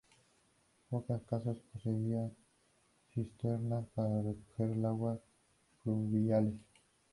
[0.89, 2.35] Pocas casas poseían
[3.13, 5.19] cisternas para recoger las aguas
[5.83, 6.55] pluviales.